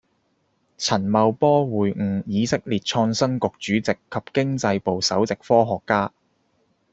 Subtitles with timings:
[0.79, 6.11] 陳茂波會晤以色列創新局主席及經濟部首席科學家